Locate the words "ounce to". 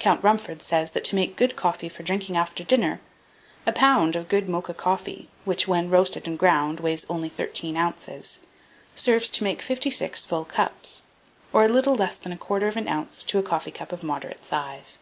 12.88-13.38